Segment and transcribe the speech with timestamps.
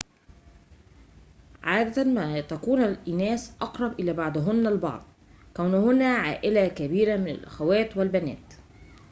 [1.63, 5.01] عادة ما تكون الإناث أقرب إلى بعضهن البعض
[5.57, 8.53] كونهنّ عائلة كبيرة من الأخوات والبنات